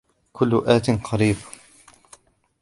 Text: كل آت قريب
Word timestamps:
كل 0.33 0.63
آت 0.67 0.89
قريب 0.89 1.37